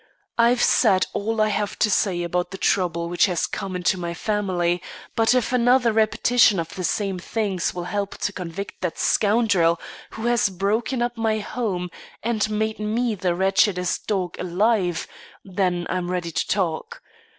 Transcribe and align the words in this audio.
I've 0.39 0.63
said 0.63 1.05
all 1.13 1.39
I 1.39 1.49
have 1.49 1.77
to 1.77 1.91
say 1.91 2.23
about 2.23 2.49
the 2.49 2.57
trouble 2.57 3.07
which 3.07 3.27
has 3.27 3.45
come 3.45 3.75
into 3.75 3.99
my 3.99 4.15
family; 4.15 4.81
but 5.15 5.35
if 5.35 5.53
another 5.53 5.93
repetition 5.93 6.59
of 6.59 6.73
the 6.73 6.83
same 6.83 7.19
things 7.19 7.75
will 7.75 7.83
help 7.83 8.17
to 8.21 8.33
convict 8.33 8.81
that 8.81 8.97
scoundrel 8.97 9.79
who 10.17 10.25
has 10.25 10.49
broken 10.49 11.03
up 11.03 11.17
my 11.17 11.37
home 11.37 11.91
and 12.23 12.49
made 12.49 12.79
me 12.79 13.13
the 13.13 13.35
wretchedest 13.35 14.07
dog 14.07 14.39
alive, 14.39 15.05
then 15.45 15.85
I'm 15.87 16.09
ready 16.09 16.31
to 16.31 16.47
talk. 16.47 17.03